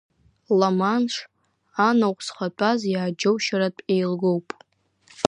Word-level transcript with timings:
Ла-Манш, 0.59 1.13
анаҟә 1.87 2.23
зхатәаз, 2.25 2.81
иааџьоушьаратә 2.93 3.83
еилгоуп. 3.93 4.47